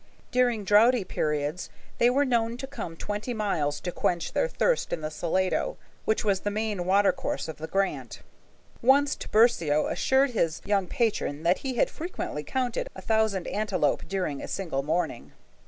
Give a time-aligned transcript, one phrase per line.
[0.31, 1.69] During drouthy periods
[1.99, 6.25] they were known to come twenty miles to quench their thirst in the Salado, which
[6.25, 8.23] was the main watercourse of this grant.
[8.81, 14.41] Once Tiburcio assured his young patron that he had frequently counted a thousand antelope during
[14.41, 15.33] a single morning.